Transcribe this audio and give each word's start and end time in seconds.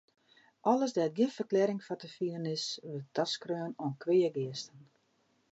Alles 0.71 0.91
dêr't 0.95 1.13
gjin 1.17 1.35
ferklearring 1.35 1.81
foar 1.85 1.99
te 2.01 2.09
finen 2.15 2.49
is, 2.55 2.65
wurdt 2.87 3.13
taskreaun 3.15 3.73
oan 3.83 3.95
kweageasten. 4.03 4.79